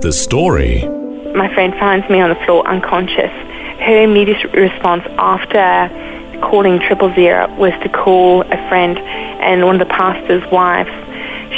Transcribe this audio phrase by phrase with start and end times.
[0.00, 0.86] The story.
[1.34, 3.32] My friend finds me on the floor unconscious.
[3.80, 5.90] Her immediate response after
[6.40, 10.88] calling triple zero was to call a friend and one of the pastor's wives.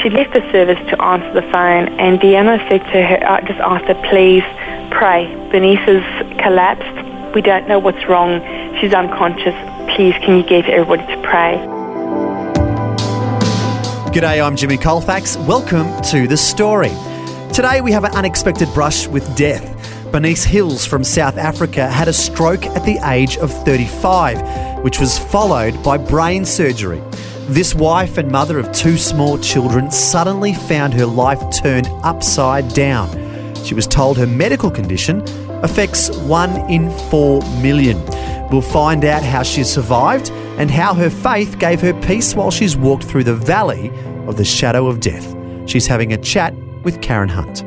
[0.01, 3.61] She left the service to answer the phone and Deanna said to her, I just
[3.61, 4.45] asked her, please
[4.91, 5.27] pray.
[5.53, 7.35] Bernice has collapsed.
[7.35, 8.41] We don't know what's wrong.
[8.81, 9.55] She's unconscious.
[9.95, 11.59] Please, can you get everybody to pray?
[14.15, 15.37] G'day, I'm Jimmy Colfax.
[15.37, 17.10] Welcome to The Story.
[17.53, 19.77] Today we have an unexpected brush with death.
[20.13, 25.19] Bernice Hills from South Africa had a stroke at the age of 35, which was
[25.19, 27.03] followed by brain surgery.
[27.49, 33.11] This wife and mother of two small children suddenly found her life turned upside down.
[33.65, 35.21] She was told her medical condition
[35.65, 38.01] affects one in four million.
[38.51, 42.77] We'll find out how she survived and how her faith gave her peace while she's
[42.77, 43.91] walked through the valley
[44.29, 45.37] of the shadow of death.
[45.69, 47.65] She's having a chat with Karen Hunt.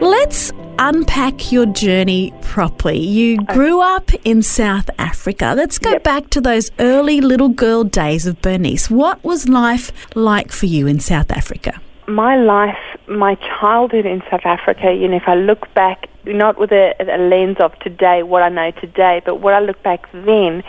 [0.00, 2.98] Let's unpack your journey properly.
[2.98, 5.52] You grew up in South Africa.
[5.56, 6.04] Let's go Yep.
[6.04, 8.88] back to those early little girl days of Bernice.
[8.90, 11.80] What was life like for you in South Africa?
[12.10, 16.72] My life, my childhood in South Africa, you know, if I look back, not with
[16.72, 20.64] a, a lens of today, what I know today, but what I look back then,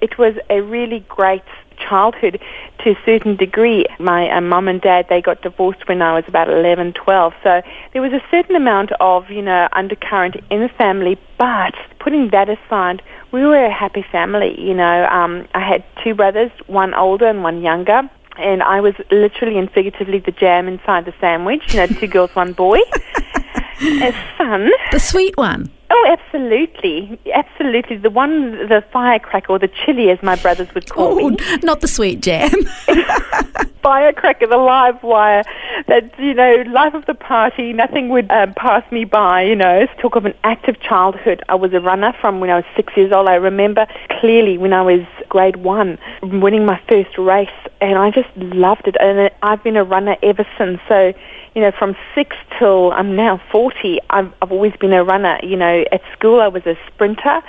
[0.00, 1.42] it was a really great
[1.78, 2.40] childhood
[2.78, 3.86] to a certain degree.
[3.98, 7.34] My uh, mum and dad, they got divorced when I was about 11, 12.
[7.42, 12.28] So there was a certain amount of, you know, undercurrent in the family, but putting
[12.28, 15.06] that aside, we were a happy family, you know.
[15.06, 18.08] Um, I had two brothers, one older and one younger.
[18.36, 22.34] And I was literally and figuratively the jam inside the sandwich, you know, two girls,
[22.34, 22.78] one boy.
[23.80, 24.70] it's fun.
[24.92, 25.70] The sweet one.
[25.90, 27.18] Oh, absolutely.
[27.32, 27.96] Absolutely.
[27.96, 31.36] The one, the firecracker, or the chili, as my brothers would call Oh, me.
[31.62, 32.50] not the sweet jam.
[33.82, 35.44] Firecracker, the live wire.
[35.88, 39.86] That, you know, life of the party, nothing would um, pass me by, you know.
[40.00, 41.42] Talk of an active childhood.
[41.50, 43.28] I was a runner from when I was six years old.
[43.28, 43.86] I remember
[44.20, 47.48] clearly when I was grade one, winning my first race,
[47.82, 48.96] and I just loved it.
[49.00, 50.80] And I've been a runner ever since.
[50.88, 51.12] So,
[51.54, 55.38] you know, from six till I'm now 40, I've, I've always been a runner.
[55.42, 57.40] You know, at school I was a sprinter.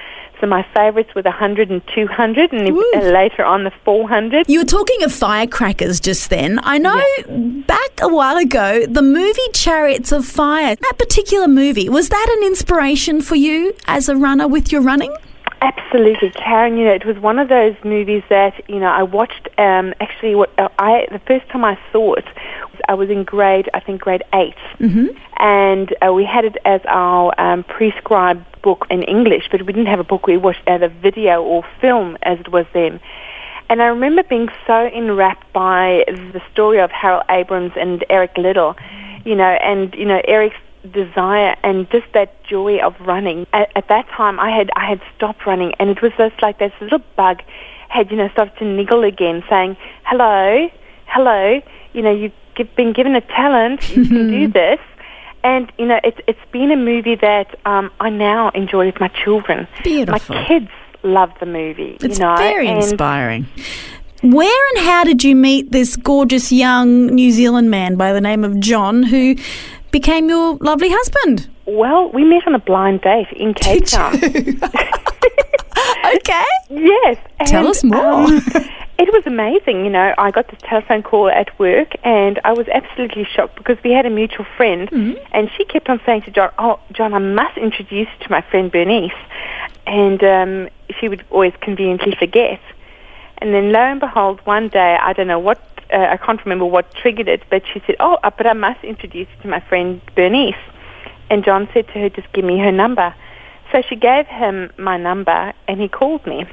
[0.41, 2.91] So my favorites were the 100 and 200 and Woo.
[2.93, 4.49] uh, later on the 400.
[4.49, 6.59] You were talking of firecrackers just then.
[6.63, 7.01] I know
[7.65, 12.47] back a while ago, the movie Chariots of Fire, that particular movie, was that an
[12.47, 15.15] inspiration for you as a runner with your running?
[15.61, 16.77] Absolutely, Karen.
[16.77, 19.47] You know, it was one of those movies that you know I watched.
[19.57, 22.25] Um, actually, what uh, I the first time I saw it,
[22.87, 25.07] I was in grade, I think grade 8 mm-hmm.
[25.37, 29.87] and uh, we had it as our um, prescribed book in English, but we didn't
[29.87, 30.27] have a book.
[30.27, 32.99] We watched uh, the video or film as it was then.
[33.69, 38.75] And I remember being so enwrapped by the story of Harold Abrahams and Eric Liddell,
[39.23, 43.47] you know, and you know Eric's desire and just that joy of running.
[43.53, 46.59] At, at that time, I had I had stopped running, and it was just like
[46.59, 47.41] this little bug
[47.89, 50.69] had you know started to niggle again, saying, "Hello,
[51.07, 51.61] hello,
[51.93, 54.79] you know, you've been given a talent, you can do this."
[55.43, 59.09] And you know, it's it's been a movie that um, I now enjoy with my
[59.09, 59.67] children.
[59.83, 60.35] Beautiful.
[60.35, 60.69] My kids
[61.03, 61.97] love the movie.
[62.01, 63.47] It's you know, very and inspiring.
[64.21, 68.43] Where and how did you meet this gorgeous young New Zealand man by the name
[68.43, 69.35] of John who
[69.99, 71.37] became your lovely husband?
[71.65, 74.13] Well, we met on a blind date in Cape Town.
[76.17, 76.45] Okay.
[76.69, 77.17] Yes.
[77.47, 77.97] Tell us more.
[78.25, 78.35] um,
[79.03, 79.83] it was amazing.
[79.85, 83.77] You know, I got this telephone call at work, and I was absolutely shocked because
[83.83, 85.17] we had a mutual friend, Mm-hmm.
[85.33, 88.41] and she kept on saying to John, "Oh, John, I must introduce you to my
[88.49, 89.19] friend Bernice,"
[89.87, 90.69] and um,
[90.99, 92.61] she would always conveniently forget.
[93.39, 95.59] And then, lo and behold, one day, I don't know what.
[95.91, 99.27] Uh, I can't remember what triggered it, but she said, "Oh, but I must introduce
[99.35, 100.55] you to my friend Bernice."
[101.29, 103.13] And John said to her, "Just give me her number."
[103.71, 106.45] So she gave him my number, and he called me.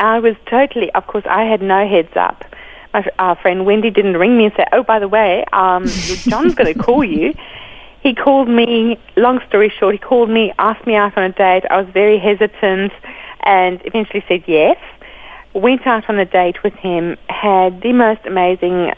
[0.00, 2.44] I was totally, of course, I had no heads up.
[2.92, 5.86] My our friend Wendy didn't ring me and say, "Oh, by the way, um,
[6.28, 7.34] John's going to call you."
[8.02, 8.98] He called me.
[9.16, 11.64] Long story short, he called me, asked me out on a date.
[11.70, 12.92] I was very hesitant,
[13.44, 14.76] and eventually said yes.
[15.54, 17.16] Went out on a date with him.
[17.28, 18.92] Had the most amazing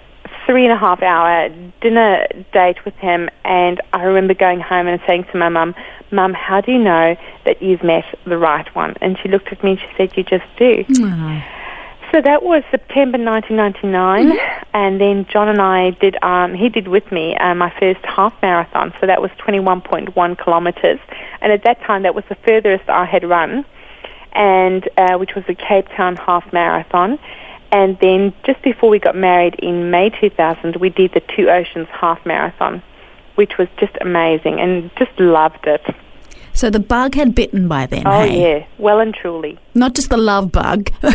[0.47, 1.49] three and a half hour
[1.81, 5.75] dinner date with him, and I remember going home and saying to my mum,
[6.11, 8.95] Mum, how do you know that you've met the right one?
[9.01, 10.85] And she looked at me and she said, You just do.
[12.13, 14.39] So that was September 1999,
[14.73, 16.17] and then John and I did.
[16.23, 18.95] Um, he did with me uh, my first half marathon.
[19.01, 21.01] So that was 21.1 kilometres,
[21.41, 23.65] and at that time that was the furthest I had run,
[24.35, 27.19] and uh, which was the Cape Town half marathon.
[27.73, 31.89] And then just before we got married in May 2000, we did the Two Oceans
[31.91, 32.83] half marathon,
[33.35, 35.83] which was just amazing, and just loved it.
[36.53, 38.07] So the bug had bitten by then.
[38.07, 38.59] Oh hey?
[38.59, 39.59] yeah, well and truly.
[39.75, 41.13] Not just the love bug, but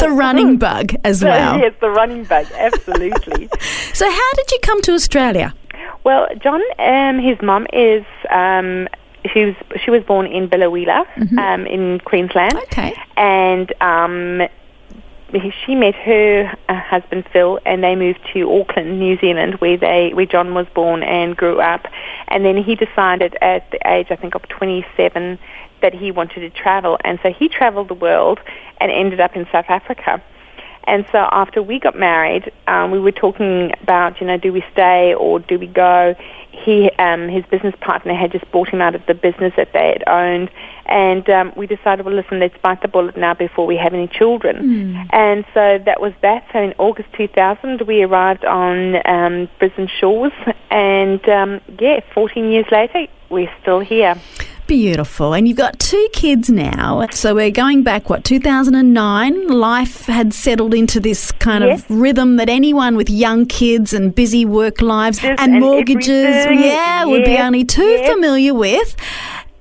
[0.00, 1.58] the running bug as well.
[1.58, 3.48] yes, the running bug, absolutely.
[3.94, 5.54] So how did you come to Australia?
[6.04, 8.04] Well, John, um, his mum is.
[8.30, 8.88] Um,
[9.36, 9.54] she was
[9.84, 11.04] she was born in Biloela,
[11.38, 12.94] um, in Queensland, Okay.
[13.18, 14.48] and um,
[15.64, 20.14] she met her uh, husband Phil, and they moved to Auckland, New Zealand, where they
[20.14, 21.86] where John was born and grew up.
[22.28, 25.38] And then he decided at the age, I think, of 27,
[25.82, 28.40] that he wanted to travel, and so he travelled the world
[28.80, 30.22] and ended up in South Africa.
[30.86, 34.64] And so after we got married, um, we were talking about, you know, do we
[34.72, 36.14] stay or do we go?
[36.52, 39.88] He, um, his business partner had just bought him out of the business that they
[39.88, 40.50] had owned,
[40.86, 44.06] and um, we decided, well, listen, let's bite the bullet now before we have any
[44.08, 44.56] children.
[45.10, 46.46] And so that was that.
[46.52, 50.32] So in August 2000, we arrived on um, Brisbane shores,
[50.70, 54.14] and um, yeah, 14 years later, we're still here.
[54.66, 55.32] Beautiful.
[55.32, 57.06] And you've got two kids now.
[57.12, 59.46] So we're going back, what, 2009?
[59.48, 61.84] Life had settled into this kind Yes.
[61.88, 66.64] of rhythm that anyone with young kids and busy work lives and and mortgages, everything.
[66.66, 68.10] yeah, would be only too yes.
[68.12, 68.96] familiar with.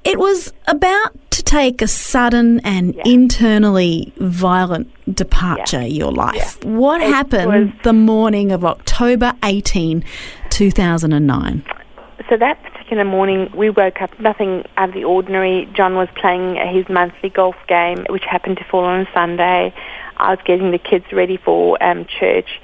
[0.04, 3.04] It was about to take a sudden and Yeah.
[3.06, 6.58] internally violent departure, your life.
[6.64, 10.04] What It happened the morning of October 18,
[10.50, 11.64] 2009?
[12.30, 15.68] so that particular morning, we woke up nothing out of the ordinary.
[15.74, 19.74] John was playing his monthly golf game, which happened to fall on a Sunday.
[20.18, 22.62] I was getting the kids ready for um, church,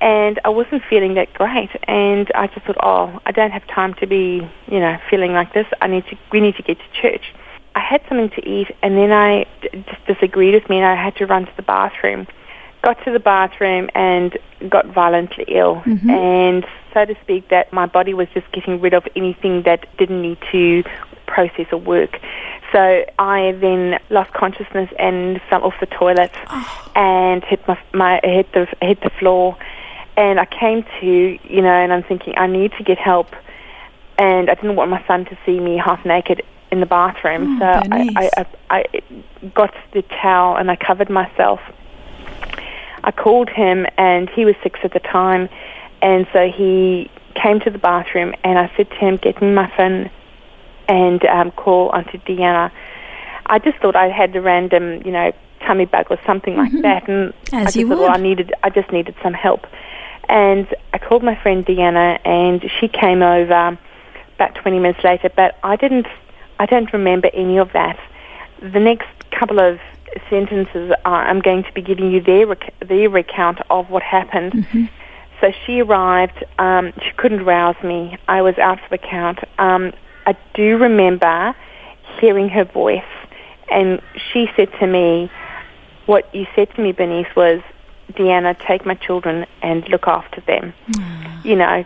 [0.00, 1.70] and I wasn't feeling that great.
[1.84, 5.54] And I just thought, oh, I don't have time to be, you know, feeling like
[5.54, 5.66] this.
[5.80, 6.18] I need to.
[6.32, 7.32] We need to get to church.
[7.76, 10.96] I had something to eat, and then I d- just disagreed with me, and I
[10.96, 12.26] had to run to the bathroom.
[12.82, 14.36] Got to the bathroom and
[14.68, 15.80] got violently ill,
[16.10, 20.22] and so to speak, that my body was just getting rid of anything that didn't
[20.22, 20.84] need to
[21.26, 22.18] process or work.
[22.72, 26.92] So I then lost consciousness and fell off the toilet oh.
[26.94, 29.56] and hit my, my hit the hit the floor,
[30.16, 33.34] and I came to you know, and I'm thinking I need to get help,
[34.18, 37.58] and I didn't want my son to see me half naked in the bathroom, oh,
[37.58, 39.02] so I, I, I, I
[39.54, 41.60] got the towel and I covered myself.
[43.02, 45.48] I called him, and he was six at the time,
[46.02, 49.72] and so he came to the bathroom, and I said to him, "Get me my
[49.76, 50.10] phone
[50.88, 52.70] and um, call Auntie Deanna."
[53.46, 55.32] I just thought I had a random, you know,
[55.66, 57.56] tummy bug or something like that, and Mm-hmm.
[57.56, 59.66] As I just you thought, well, I needed, I just needed some help,
[60.28, 63.76] and I called my friend Deanna, and she came over
[64.36, 66.06] about 20 minutes later, but I didn't,
[66.58, 67.98] I don't remember any of that.
[68.62, 69.80] The next couple of
[70.30, 74.66] sentences are, I'm going to be giving you their, rec- their recount of what happened.
[75.40, 76.44] So she arrived.
[76.58, 78.18] Um, she couldn't rouse me.
[78.28, 79.38] I was out for the count.
[79.58, 79.92] Um,
[80.26, 81.54] I do remember
[82.20, 83.02] hearing her voice,
[83.70, 85.30] and she said to me,
[86.06, 87.62] "What you said to me, Bernice, was,
[88.12, 90.74] Deanna, take my children and look after them."
[91.44, 91.84] You know,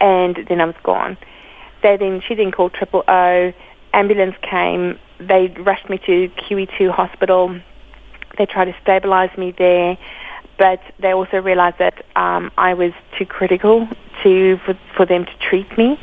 [0.00, 1.16] and then I was gone.
[1.82, 3.52] They then she then called Triple O.
[3.92, 4.98] Ambulance came.
[5.18, 7.58] They rushed me to QE2 hospital.
[8.36, 9.98] They tried to stabilize me there,
[10.58, 13.88] but they also realized that um, I was too critical
[14.22, 15.98] to for, for them to treat me.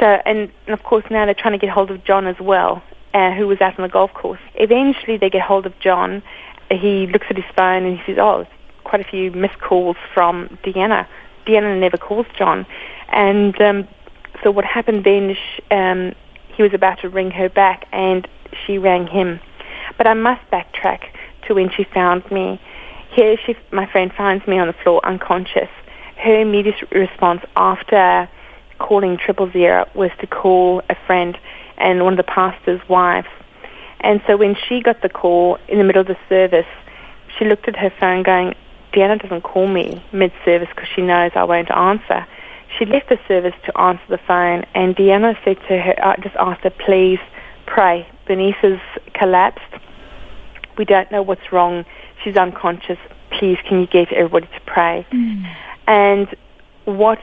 [0.00, 2.82] So, and, and of course now they're trying to get hold of John as well,
[3.14, 4.40] uh, who was out on the golf course.
[4.54, 6.22] Eventually they get hold of John.
[6.70, 8.46] He looks at his phone and he says, "Oh,
[8.84, 11.06] quite a few missed calls from Deanna.
[11.46, 12.66] Deanna never calls John."
[13.10, 13.88] And um,
[14.42, 15.34] so what happened then?
[15.34, 16.14] Sh- um,
[16.48, 18.26] he was about to ring her back, and
[18.64, 19.40] she rang him.
[19.98, 21.00] But I must backtrack
[21.46, 22.60] to when she found me.
[23.12, 25.68] Here, she, my friend finds me on the floor, unconscious.
[26.16, 28.28] Her immediate response after
[28.78, 31.38] calling triple zero was to call a friend
[31.76, 33.28] and one of the pastor's wives.
[34.00, 36.66] And so when she got the call in the middle of the service,
[37.38, 38.54] she looked at her phone going,
[38.92, 42.26] Deanna doesn't call me mid-service because she knows I won't answer.
[42.78, 46.36] She left the service to answer the phone, and Deanna said to her, uh, just
[46.36, 47.20] asked her, please
[47.66, 48.06] pray.
[48.26, 48.80] Bernice has
[49.12, 49.60] collapsed.
[50.78, 51.84] We don't know what's wrong.
[52.22, 52.98] She's unconscious.
[53.30, 55.06] Please, can you get everybody to pray?
[55.86, 56.28] And
[56.84, 57.20] what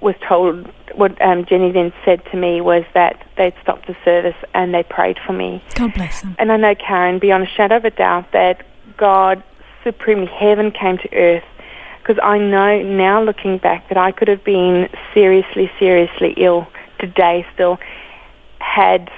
[0.00, 4.36] was told, what um, Jenny then said to me was that they'd stopped the service
[4.52, 5.62] and they prayed for me.
[5.74, 6.36] God bless them.
[6.38, 8.66] And I know, Karen, beyond a shadow of a doubt, that
[8.96, 9.42] God,
[9.84, 11.44] supremely, heaven came to earth.
[11.98, 16.66] Because I know now, looking back, that I could have been seriously, seriously ill
[16.98, 17.78] today still,
[18.58, 19.08] had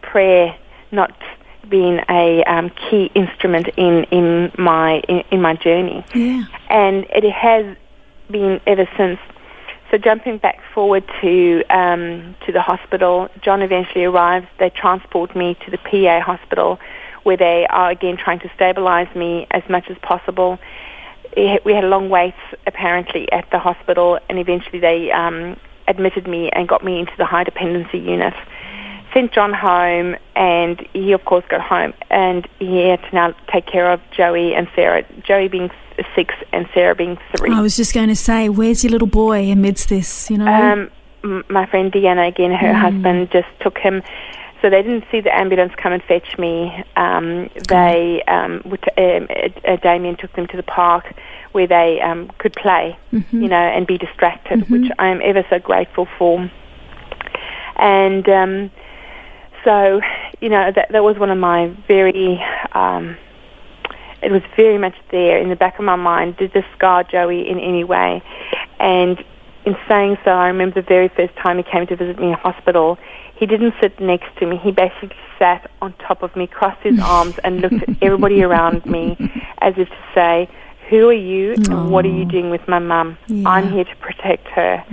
[0.00, 0.56] prayer
[0.90, 1.12] not
[1.68, 6.04] been a um, key instrument in, in my in, in my journey.
[6.14, 6.44] Yeah.
[6.68, 7.76] And it has
[8.30, 9.18] been ever since.
[9.90, 14.46] So jumping back forward to um, to the hospital, John eventually arrives.
[14.58, 16.80] They transport me to the PA hospital,
[17.24, 20.58] where they are again trying to stabilize me as much as possible.
[21.36, 22.34] We had a long wait
[22.66, 25.56] apparently at the hospital, and eventually they um,
[25.88, 28.34] admitted me and got me into the high dependency unit.
[29.12, 33.66] Sent John home, and he of course got home, and he had to now take
[33.66, 35.04] care of Joey and Sarah.
[35.22, 35.70] Joey being
[36.14, 37.52] six and Sarah being three.
[37.52, 40.30] I was just going to say, where's your little boy amidst this?
[40.30, 40.46] You know.
[40.46, 40.90] Um,
[41.24, 44.02] m- my friend Deanna, again, her husband, just took him.
[44.60, 46.84] So they didn't see the ambulance come and fetch me.
[46.94, 51.12] Um, they, um, um, uh, uh, Damien took them to the park
[51.50, 52.96] where they um, could play,
[53.32, 56.48] you know, and be distracted, which I am ever so grateful for.
[57.74, 58.70] And um,
[59.64, 60.00] so,
[60.40, 62.42] you know, that, that was one of my very
[62.72, 63.16] um,
[64.22, 66.36] it was very much there in the back of my mind.
[66.36, 68.22] Did this scar Joey in any way?
[68.78, 69.22] And
[69.64, 72.34] in saying so, I remember the very first time he came to visit me in
[72.34, 72.98] hospital,
[73.34, 74.56] he didn't sit next to me.
[74.56, 78.86] He basically sat on top of me, crossed his arms, and looked at everybody around
[78.86, 79.16] me
[79.58, 80.48] as if to say,
[80.92, 83.16] who are you and what are you doing with my mum?
[83.26, 83.48] Yeah.
[83.48, 84.84] I'm here to protect her.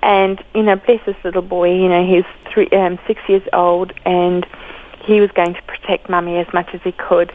[0.00, 3.92] And, you know, bless this little boy, you know, he's three, um, six years old
[4.04, 4.46] and
[5.04, 7.32] he was going to protect mummy as much as he could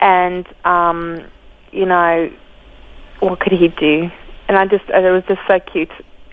[0.00, 1.24] and um,
[1.70, 2.30] you know,
[3.20, 4.10] what could he do?
[4.48, 5.90] And I just, it was just so cute.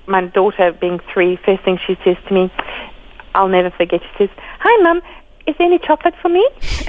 [0.07, 2.51] My daughter, being three, first thing she says to me,
[3.33, 4.01] I'll never forget.
[4.01, 5.01] She says, "Hi, mum."
[5.48, 6.48] Is there any chocolate for me?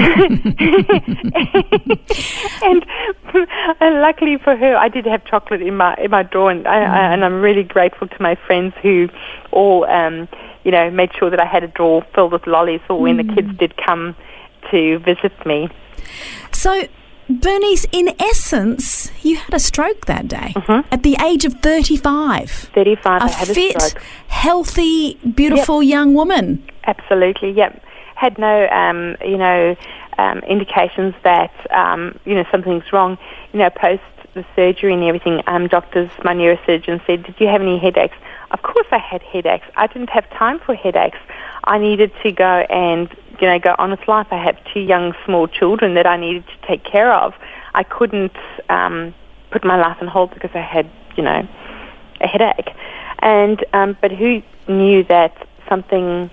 [2.62, 2.86] and,
[3.80, 6.76] and luckily for her, I did have chocolate in my in my drawer, and I,
[6.82, 9.08] I, and I'm really grateful to my friends who
[9.50, 10.28] all, um,
[10.64, 13.24] you know, made sure that I had a drawer filled with lollies for when the
[13.34, 14.14] kids did come
[14.70, 15.68] to visit me.
[16.52, 16.86] So,
[17.28, 20.92] Bernice, in essence, you had a stroke that day Mm-hmm.
[20.92, 22.50] at the age of 35.
[22.74, 24.02] 35, A I had a fit, stroke.
[24.28, 26.62] healthy, beautiful young woman.
[26.86, 27.82] Absolutely, yep.
[28.22, 29.74] Had no, um, you know,
[30.16, 33.18] um, indications that, um, you know, something's wrong.
[33.52, 34.02] You know, post
[34.34, 38.16] the surgery and everything, um, doctors, my neurosurgeon said, did you have any headaches?
[38.52, 39.66] Of course I had headaches.
[39.76, 41.18] I didn't have time for headaches.
[41.64, 43.08] I needed to go and,
[43.40, 44.28] you know, go on with life.
[44.30, 47.34] I have two young, small children that I needed to take care of.
[47.74, 48.36] I couldn't
[48.68, 49.14] um,
[49.50, 51.48] put my life on hold because I had, you know,
[52.20, 52.70] a headache.
[53.18, 55.34] And um, but who knew that
[55.68, 56.30] something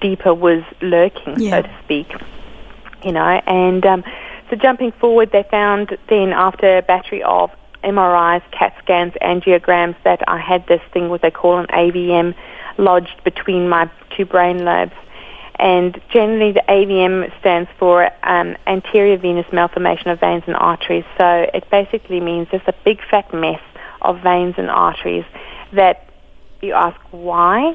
[0.00, 1.50] deeper was lurking, Yeah.
[1.50, 2.12] so to speak,
[3.04, 3.40] you know?
[3.46, 4.04] And um,
[4.50, 7.50] so jumping forward, they found then after a battery of
[7.84, 12.34] MRIs, CAT scans, angiograms that I had this thing what they call an AVM
[12.78, 14.92] lodged between my two brain lobes.
[15.58, 21.04] And generally, the AVM stands for um, arteriovenous malformation of veins and arteries.
[21.16, 23.60] So it basically means just a big fat mess
[24.02, 25.24] of veins and arteries
[25.72, 26.08] that
[26.60, 27.74] you ask why.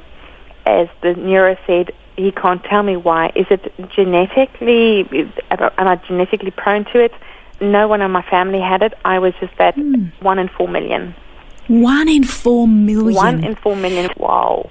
[0.66, 3.32] As the neuro said, he can't tell me why.
[3.36, 5.02] Is it genetically,
[5.50, 7.14] am I genetically prone to it?
[7.60, 8.94] No one in my family had it.
[9.06, 9.76] I was just that
[10.20, 11.16] one in four million.
[11.68, 13.14] One in four million.
[13.14, 14.10] One in four million.
[14.18, 14.70] Wow.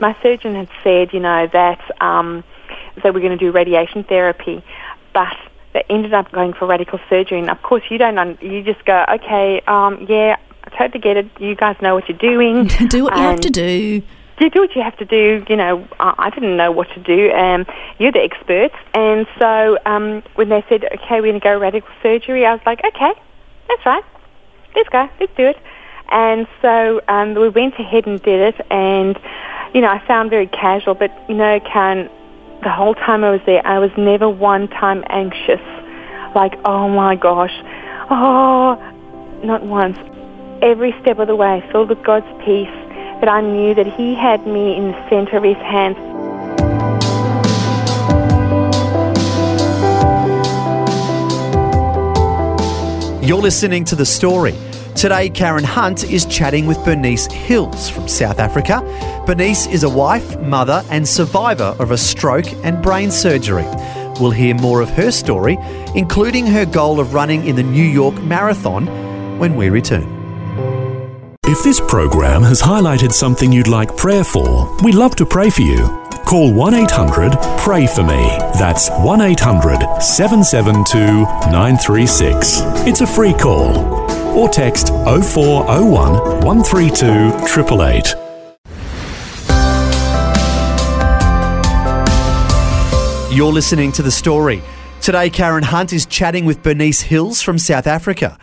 [0.00, 2.44] My surgeon had said, you know, that um,
[3.02, 4.64] they were going to do radiation therapy,
[5.12, 5.36] but
[5.72, 7.38] they ended up going for radical surgery.
[7.40, 8.18] And of course, you don't.
[8.18, 11.26] Un- you just go, okay, um, yeah, I totally get it.
[11.38, 12.66] You guys know what you're doing.
[12.88, 14.02] do what you have to do.
[14.40, 15.44] You do what you have to do.
[15.48, 17.30] You know, I, I didn't know what to do.
[17.32, 17.66] Um,
[17.98, 18.74] you're the experts.
[18.94, 22.62] And so um, when they said, okay, we're going to go radical surgery, I was
[22.64, 23.12] like, okay,
[23.68, 24.04] that's right.
[24.74, 25.08] Let's go.
[25.18, 25.58] Let's do it.
[26.08, 28.66] And so um, we went ahead and did it.
[28.70, 29.18] And,
[29.74, 32.10] you know, I sound very casual, but, you know, Karen,
[32.62, 35.60] the whole time I was there, I was never one time anxious.
[36.34, 37.54] Like, oh my gosh.
[38.10, 38.76] Oh,
[39.44, 39.98] not once
[40.62, 42.68] every step of the way, filled with God's peace,
[43.20, 45.96] that I knew that He had me in the center of His hands.
[53.22, 54.54] You're listening to The Story.
[54.96, 58.82] Today, Karen Hunt is chatting with Bernice Hills from South Africa.
[59.24, 63.64] Bernice is a wife, mother, and survivor of a stroke and brain surgery.
[64.20, 65.56] We'll hear more of her story,
[65.94, 68.86] including her goal of running in the New York Marathon,
[69.38, 70.19] when we return.
[71.50, 75.62] If this program has highlighted something you'd like prayer for, we'd love to pray for
[75.62, 76.06] you.
[76.24, 78.38] Call 1 800 Pray For Me.
[78.56, 82.60] That's 1 800 772 936.
[82.86, 83.78] It's a free call.
[84.38, 86.12] Or text 0401
[86.44, 88.14] 132 888.
[93.36, 94.62] You're listening to The Story.
[95.00, 98.38] Today, Karen Hunt is chatting with Bernice Hills from South Africa.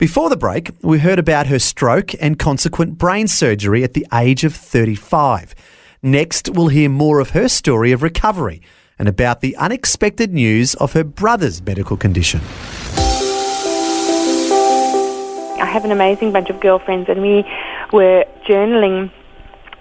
[0.00, 4.44] Before the break, we heard about her stroke and consequent brain surgery at the age
[4.44, 5.54] of 35.
[6.02, 8.62] Next, we'll hear more of her story of recovery
[8.98, 12.40] and about the unexpected news of her brother's medical condition.
[15.60, 17.44] I have an amazing bunch of girlfriends, and we
[17.92, 19.12] were journaling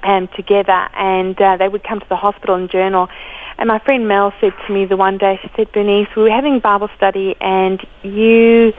[0.04, 3.08] um, together, and uh, they would come to the hospital and journal.
[3.58, 6.30] And my friend Mel said to me the one day, she said, Bernice, we were
[6.30, 8.74] having Bible study, and you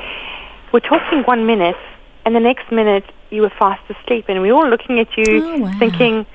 [0.72, 1.76] were talking one minute,
[2.24, 5.42] and the next minute you were fast asleep, and we were all looking at you,
[5.44, 5.72] Oh, wow.
[5.78, 6.26] thinking,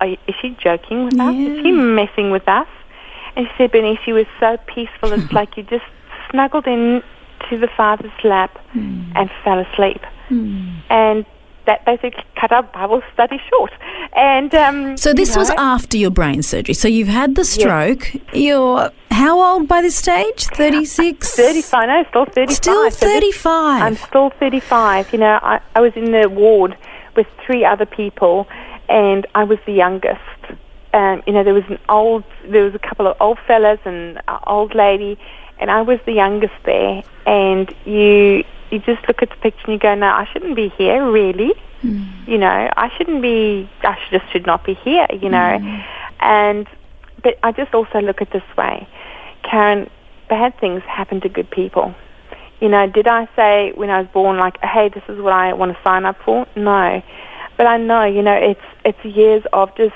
[0.00, 1.34] Are, is she joking with us?
[1.34, 2.68] Is she messing with us?
[3.36, 5.12] And she said, Bernice, she was so peaceful.
[5.12, 5.84] It's like you just
[6.30, 7.02] snuggled in
[7.50, 9.04] to the father's lap Hmm.
[9.14, 10.02] and fell asleep.
[10.90, 11.24] And
[11.68, 13.70] that basically cut our Bible study short.
[14.16, 16.74] And um, So this you was after your brain surgery.
[16.74, 18.10] So you've had the stroke.
[18.32, 20.46] You're how old by this stage?
[20.46, 21.36] 36?
[21.36, 21.88] 35.
[21.88, 22.56] No, still 35.
[22.56, 23.82] Still So 35.
[23.82, 25.12] I'm still 35.
[25.12, 26.76] You know, I, I was in the ward
[27.16, 28.48] with three other people,
[28.88, 30.20] and I was the youngest.
[30.94, 34.22] Um, you know, there was an old, there was a couple of old fellas and
[34.26, 35.18] an old lady,
[35.58, 37.02] and I was the youngest there.
[37.26, 40.68] And you, you just look at the picture and you go, no, I shouldn't be
[40.70, 41.54] here, really.
[41.80, 42.04] Hmm.
[42.26, 43.68] You know, I shouldn't be.
[43.82, 45.06] I should, just should not be here.
[45.12, 45.80] You know, hmm.
[46.20, 46.66] and
[47.22, 48.88] but I just also look at this way,
[49.42, 49.90] Karen.
[50.28, 51.94] Bad things happen to good people.
[52.60, 55.52] You know, did I say when I was born, like, hey, this is what I
[55.52, 56.46] want to sign up for?
[56.56, 57.02] No.
[57.56, 59.94] But I know, you know, it's it's years of just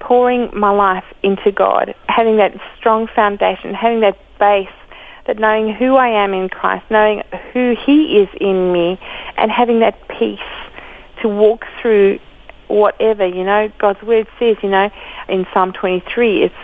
[0.00, 4.68] pouring my life into God, having that strong foundation, having that base,
[5.26, 8.98] that knowing who I am in Christ, knowing who He is in me,
[9.36, 10.38] and having that peace
[11.22, 12.18] to walk through
[12.68, 14.90] whatever, you know, God's word says, you know,
[15.28, 16.54] in Psalm 23, it's,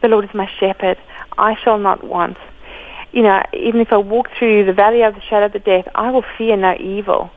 [0.00, 0.98] the Lord is my shepherd,
[1.38, 2.36] I shall not want
[3.12, 5.88] you know, even if I walk through the valley of the shadow of the death,
[5.94, 7.30] I will fear no evil.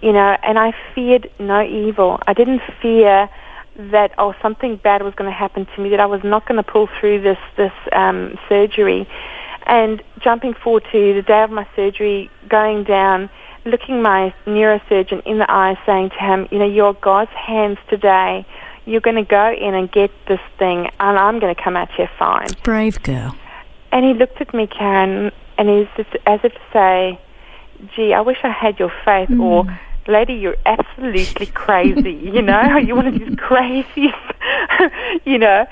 [0.00, 2.20] You know, and I feared no evil.
[2.26, 3.28] I didn't fear
[3.76, 6.56] that oh something bad was going to happen to me, that I was not going
[6.56, 9.08] to pull through this this um, surgery.
[9.66, 13.28] And jumping forward to the day of my surgery, going down,
[13.64, 18.46] looking my neurosurgeon in the eye, saying to him, you know, you're God's hands today.
[18.86, 21.90] You're going to go in and get this thing, and I'm going to come out
[21.92, 22.48] here fine.
[22.62, 23.36] Brave girl.
[23.92, 27.20] And he looked at me, Karen, and he's just as if to say,
[27.94, 29.40] gee, I wish I had your faith, mm.
[29.40, 34.14] or lady, you're absolutely crazy, you know, you're one of these crazies,
[35.24, 35.66] you know.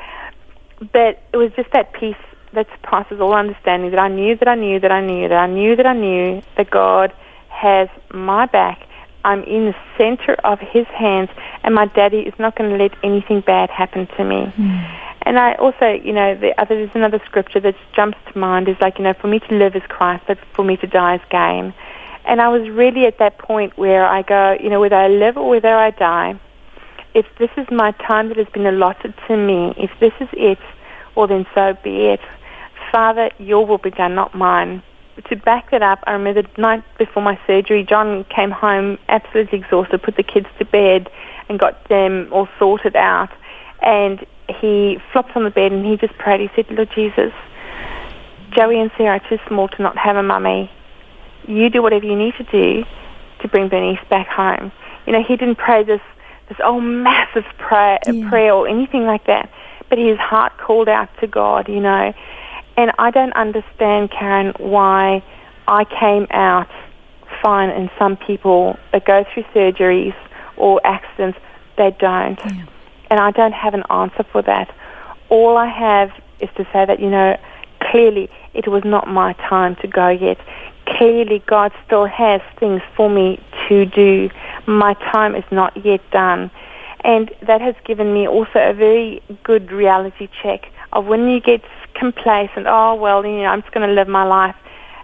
[0.93, 2.17] But it was just that peace
[2.57, 5.47] that surpasses all understanding that I knew that I knew that I knew that I
[5.47, 7.13] knew that I knew that God
[7.49, 8.87] has my back.
[9.25, 11.31] I'm in the center of His hands,
[11.63, 14.47] and my daddy is not going to let anything bad happen to me.
[14.47, 14.79] Hmm.
[15.23, 18.77] And I also, you know, the other there's another scripture that jumps to mind is
[18.81, 21.21] like, you know, for me to live is Christ, but for me to die is
[21.31, 21.75] gain.
[22.25, 25.37] And I was really at that point where I go, you know, whether I live
[25.37, 26.39] or whether I die,
[27.15, 30.59] if this is my time that has been allotted to me, if this is it,
[31.17, 32.21] well then so be it.
[32.91, 34.83] Father, your will be done, not mine.
[35.29, 39.59] To back that up, I remember the night before my surgery, John came home absolutely
[39.61, 41.09] exhausted, put the kids to bed
[41.49, 43.31] and got them all sorted out.
[43.81, 44.25] And
[44.61, 46.41] he flopped on the bed and he just prayed.
[46.41, 47.33] He said, Lord Jesus,
[48.51, 50.71] Joey and Sarah are too small to not have a mummy.
[51.47, 52.85] You do whatever you need to do
[53.41, 54.73] to bring Bernice back home.
[55.07, 56.01] You know, he didn't pray this
[56.49, 58.29] this oh massive prayer, Yeah.
[58.29, 59.51] prayer or anything like that,
[59.89, 61.69] but his heart called out to God.
[61.69, 62.13] You know,
[62.77, 65.23] and I don't understand, Karen, why
[65.67, 66.69] I came out
[67.43, 70.15] fine and some people that go through surgeries
[70.57, 71.39] or accidents,
[71.77, 72.39] they don't.
[73.11, 74.75] And I don't have an answer for that.
[75.29, 76.11] All I have
[76.41, 77.37] is to say that, you know,
[77.81, 80.39] clearly it was not my time to go yet.
[80.87, 84.31] Clearly God still has things for me to do.
[84.67, 86.51] My time is not yet done.
[87.05, 91.63] And that has given me also a very good reality check of when you get
[91.99, 94.55] complacent, oh, well, you know, I'm just going to live my life.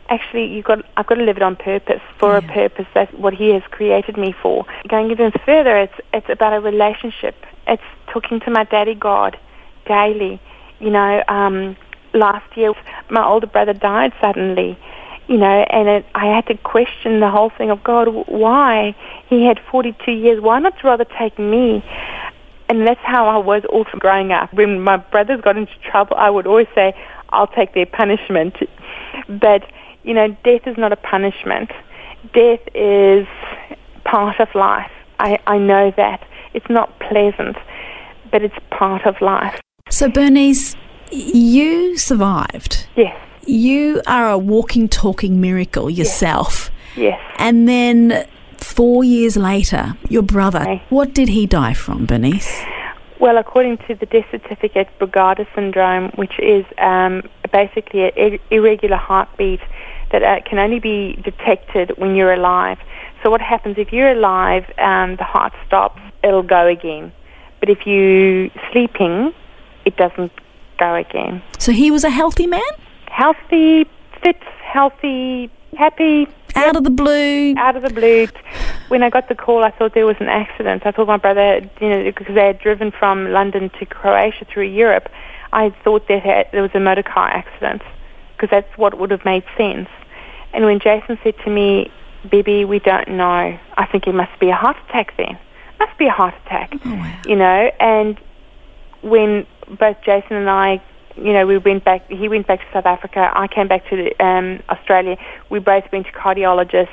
[0.08, 2.86] Actually, you've got, I've got to live it on purpose, for a purpose.
[2.94, 4.66] That's what He has created me for.
[4.88, 7.34] Going even further, it's, it's about a relationship.
[7.66, 9.38] It's talking to my daddy God
[9.86, 10.40] daily.
[10.80, 11.76] You know, um,
[12.12, 12.74] last year,
[13.10, 14.76] my older brother died suddenly.
[15.28, 18.94] you know, and it, I had to question the whole thing of God, why?
[19.28, 20.40] He had 42 years.
[20.40, 21.82] Why not rather take me?
[22.72, 24.50] And that's how I was also growing up.
[24.54, 26.94] When my brothers got into trouble, I would always say,
[27.28, 28.56] I'll take their punishment.
[29.28, 29.70] But,
[30.04, 31.70] you know, death is not a punishment.
[32.32, 33.26] Death is
[34.04, 34.90] part of life.
[35.20, 36.26] I, I know that.
[36.54, 37.58] It's not pleasant,
[38.30, 39.60] but it's part of life.
[39.90, 40.74] So, Bernice,
[41.10, 42.86] you survived.
[42.96, 46.70] Yes, You are a walking, talking miracle yourself.
[46.96, 47.20] yes.
[47.36, 48.26] And then
[48.72, 52.64] four years later, your brother, what did he die from, Bernice?
[53.20, 59.60] Well, according to the death certificate, Brugada syndrome, which is um, basically an irregular heartbeat
[60.10, 62.78] that uh, can only be detected when you're alive.
[63.22, 67.12] So what happens if you're alive, um, the heart stops, it'll go again.
[67.60, 69.32] But if you're sleeping,
[69.84, 70.32] it doesn't
[70.78, 71.42] go again.
[71.58, 72.72] So he was a healthy man?
[73.06, 73.86] Healthy,
[74.20, 77.54] fit, healthy, happy, Out of the blue.
[77.56, 78.28] out of the blue.
[78.88, 80.84] When I got the call, I thought there was an accident.
[80.84, 84.66] I thought my brother, you know, because they had driven from London to Croatia through
[84.66, 85.08] Europe,
[85.52, 87.82] I thought that had, there was a motor car accident
[88.36, 89.88] because that's what would have made sense.
[90.52, 91.90] And when Jason said to me,
[92.28, 93.58] "Baby, we don't know.
[93.78, 95.14] I think it must be a heart attack.
[95.16, 95.38] Then
[95.78, 98.18] must be a heart attack." Oh, you know, and
[99.02, 99.46] when
[99.78, 100.80] both Jason and I,
[101.16, 102.08] you know, we went back.
[102.10, 103.30] He went back to South Africa.
[103.34, 105.16] I came back to um, Australia.
[105.50, 106.88] We both went to cardiologists,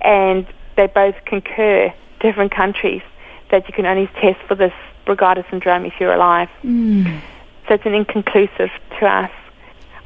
[0.00, 3.02] and they both concur, different countries,
[3.50, 4.72] that you can only test for this
[5.06, 6.48] Brugada syndrome if you're alive.
[6.62, 7.20] Mm.
[7.66, 9.30] So it's an inconclusive to us.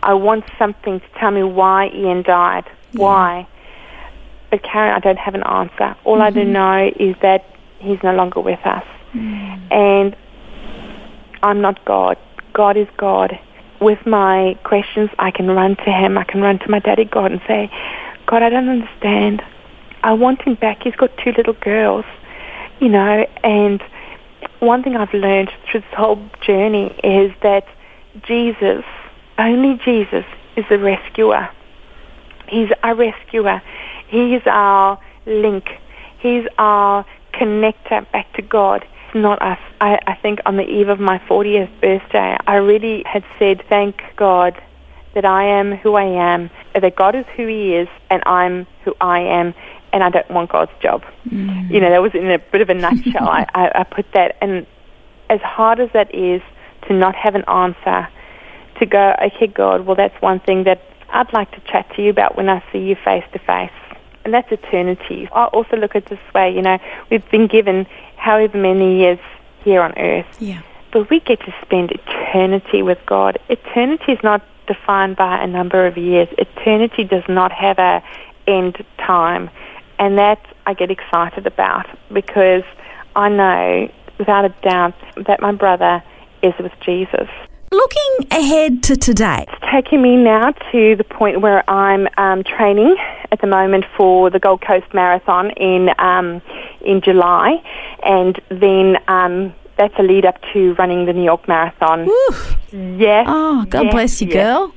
[0.02, 2.68] I want something to tell me why Ian died.
[2.92, 3.46] Why?
[4.50, 5.96] But Karen, I don't have an answer.
[6.04, 6.52] All I do mm-hmm.
[6.52, 7.46] know is that
[7.78, 8.84] he's no longer with us.
[9.14, 9.72] Mm.
[9.72, 10.16] And
[11.42, 12.18] I'm not God.
[12.52, 13.38] God is God.
[13.80, 16.16] With my questions, I can run to Him.
[16.16, 17.70] I can run to my daddy God and say,
[18.26, 19.42] God, I don't understand.
[20.02, 20.82] I want him back.
[20.82, 22.04] He's got two little girls,
[22.80, 23.26] you know.
[23.44, 23.82] And
[24.60, 27.66] one thing I've learned through this whole journey is that
[28.22, 28.84] Jesus,
[29.38, 30.24] only Jesus,
[30.56, 31.48] is the rescuer.
[32.48, 33.62] He's our rescuer.
[34.08, 35.68] He is our link.
[36.18, 38.86] He's our connector back to God.
[39.12, 39.58] It's not us.
[39.78, 44.02] I, I think on the eve of my 40th birthday, I really had said, thank
[44.16, 44.60] God
[45.14, 48.94] that I am who I am, that God is who He is, and I'm who
[49.02, 49.52] I am,
[49.92, 51.04] and I don't want God's job.
[51.28, 51.70] Mm.
[51.70, 53.28] You know, that was in a bit of a nutshell.
[53.28, 54.66] I, I, I put that, and
[55.28, 56.40] as hard as that is
[56.88, 58.08] to not have an answer,
[58.78, 62.08] to go, okay, God, well, that's one thing that I'd like to chat to you
[62.08, 63.70] about when I see you face to face.
[64.24, 65.28] And that's eternity.
[65.34, 66.78] I also look at it this way, you know,
[67.10, 69.18] we've been given however many years
[69.64, 70.60] here on earth, Yeah.
[70.92, 73.38] but we get to spend eternity with God.
[73.48, 76.28] Eternity is not defined by a number of years.
[76.38, 78.02] Eternity does not have a
[78.46, 79.50] end time.
[79.98, 82.64] And that I get excited about because
[83.14, 84.94] I know without a doubt
[85.26, 86.02] that my brother
[86.42, 87.28] is with Jesus.
[87.72, 92.94] Looking ahead to today, It's taking me now to the point where I'm um, training
[93.30, 96.42] at the moment for the Gold Coast Marathon in um,
[96.82, 97.62] in July,
[98.04, 102.04] and then um, that's a lead up to running the New York Marathon.
[102.04, 102.98] Woo.
[102.98, 103.24] Yes.
[103.26, 104.34] oh, God yes, bless you, yes.
[104.34, 104.74] girl.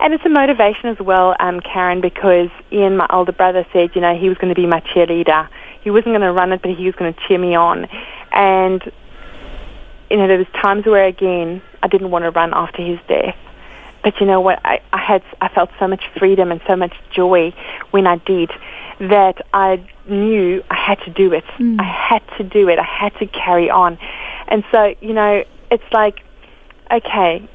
[0.00, 4.00] And it's a motivation as well, um, Karen, because Ian, my older brother, said, you
[4.00, 5.50] know, he was going to be my cheerleader.
[5.82, 7.86] He wasn't going to run it, but he was going to cheer me on.
[8.32, 8.82] And,
[10.10, 13.36] you know, there was times where, again, I didn't want to run after his death.
[14.02, 14.60] But you know what?
[14.64, 17.52] I, I had, I felt so much freedom and so much joy
[17.90, 18.50] when I did
[19.00, 21.44] that I knew I had to do it.
[21.58, 21.80] Mm.
[21.80, 22.78] I had to do it.
[22.78, 23.98] I had to carry on.
[24.46, 26.20] And so, you know, it's like,
[26.90, 27.48] okay,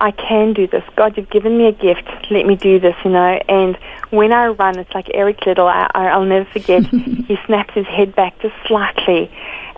[0.00, 0.84] I can do this.
[0.96, 2.08] God, you've given me a gift.
[2.30, 3.40] Let me do this, you know.
[3.48, 3.78] And
[4.10, 5.66] when I run, it's like Eric Liddell.
[5.66, 6.86] I, I'll never forget.
[6.86, 9.30] he snaps his head back just slightly,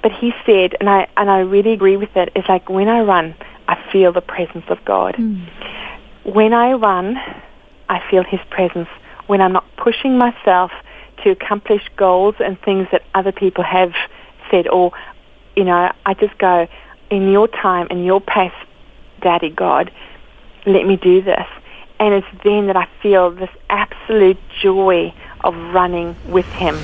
[0.02, 2.30] but he said, and I and I really agree with it.
[2.34, 3.34] It's like when I run,
[3.66, 5.16] I feel the presence of God.
[5.16, 5.44] Hmm.
[6.24, 7.16] When I run,
[7.88, 8.88] I feel His presence.
[9.26, 10.70] When I'm not pushing myself
[11.24, 13.92] to accomplish goals and things that other people have
[14.50, 14.92] said, or
[15.56, 16.68] you know, I just go
[17.10, 18.52] in your time, in your pace,
[19.20, 19.90] Daddy God,
[20.66, 21.46] let me do this.
[22.00, 26.78] And it's then that I feel this absolute joy of running with Him.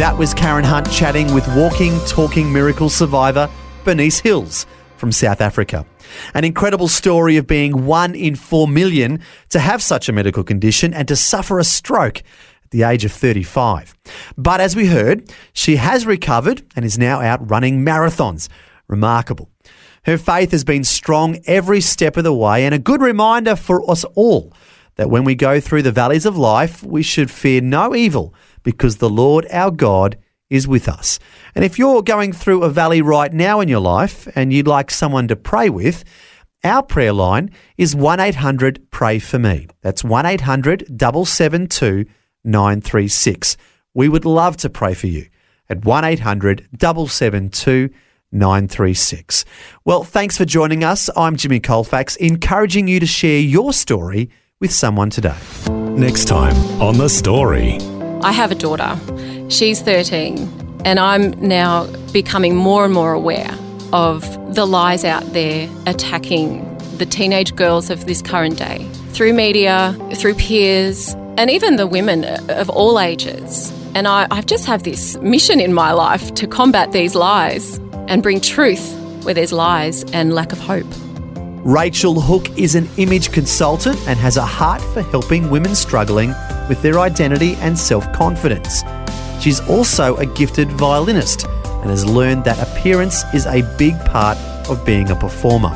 [0.00, 3.50] That was Karen Hunt chatting with walking, talking miracle survivor
[3.84, 4.64] Bernice Hills
[4.96, 5.84] from South Africa.
[6.32, 10.94] An incredible story of being one in four million to have such a medical condition
[10.94, 12.20] and to suffer a stroke
[12.64, 13.94] at the age of 35.
[14.38, 18.48] But as we heard, she has recovered and is now out running marathons.
[18.88, 19.50] Remarkable.
[20.04, 23.88] Her faith has been strong every step of the way and a good reminder for
[23.90, 24.50] us all
[24.96, 28.96] that when we go through the valleys of life, we should fear no evil because
[28.96, 30.16] the Lord our God
[30.48, 31.18] is with us.
[31.54, 34.90] And if you're going through a valley right now in your life and you'd like
[34.90, 36.04] someone to pray with,
[36.62, 39.68] our prayer line is 1 800 Pray For Me.
[39.80, 42.04] That's 1 800 772
[42.44, 43.56] 936.
[43.94, 45.26] We would love to pray for you
[45.68, 47.90] at 1 800 772
[48.32, 49.44] 936.
[49.84, 51.08] Well, thanks for joining us.
[51.16, 55.38] I'm Jimmy Colfax, encouraging you to share your story with someone today.
[55.68, 57.78] Next time on The Story.
[58.22, 58.98] I have a daughter.
[59.48, 63.50] She's 13, and I'm now becoming more and more aware
[63.92, 66.66] of the lies out there attacking
[66.98, 72.24] the teenage girls of this current day through media, through peers, and even the women
[72.50, 73.72] of all ages.
[73.94, 78.22] And I, I just have this mission in my life to combat these lies and
[78.22, 80.86] bring truth where there's lies and lack of hope.
[81.64, 86.30] Rachel Hook is an image consultant and has a heart for helping women struggling
[86.70, 88.82] with their identity and self confidence.
[89.40, 94.38] She's also a gifted violinist and has learned that appearance is a big part
[94.70, 95.70] of being a performer.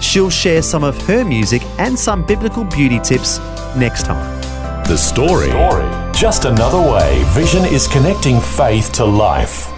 [0.00, 3.38] She'll share some of her music and some biblical beauty tips
[3.76, 4.42] next time.
[4.88, 5.50] The Story.
[6.12, 9.77] Just another way Vision is connecting faith to life.